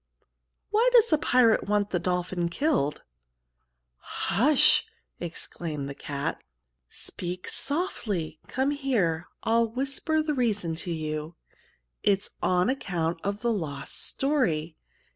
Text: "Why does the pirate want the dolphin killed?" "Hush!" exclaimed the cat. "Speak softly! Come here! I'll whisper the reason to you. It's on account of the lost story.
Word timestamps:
"Why 0.71 0.89
does 0.93 1.09
the 1.11 1.19
pirate 1.19 1.67
want 1.69 1.91
the 1.91 1.99
dolphin 1.99 2.49
killed?" 2.49 3.03
"Hush!" 3.97 4.87
exclaimed 5.19 5.87
the 5.87 5.93
cat. 5.93 6.41
"Speak 6.89 7.47
softly! 7.47 8.39
Come 8.47 8.71
here! 8.71 9.27
I'll 9.43 9.69
whisper 9.69 10.23
the 10.23 10.33
reason 10.33 10.73
to 10.77 10.91
you. 10.91 11.35
It's 12.01 12.31
on 12.41 12.67
account 12.67 13.19
of 13.23 13.41
the 13.41 13.53
lost 13.53 13.93
story. 14.03 14.75